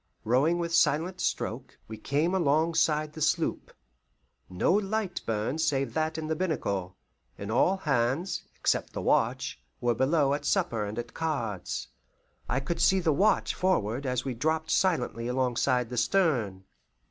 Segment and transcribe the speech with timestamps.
[0.23, 3.71] Rowing with silent stroke, we came alongside the sloop.
[4.49, 6.97] No light burned save that in the binnacle,
[7.37, 11.87] and all hands, except the watch, were below at supper and at cards.
[12.49, 16.63] I could see the watch forward as we dropped silently alongside the stern.